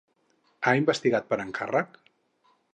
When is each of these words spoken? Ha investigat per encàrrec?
Ha 0.69 0.73
investigat 0.79 1.29
per 1.33 1.39
encàrrec? 1.45 2.03